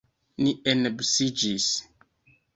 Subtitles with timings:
[0.45, 1.69] Ni enbusiĝis.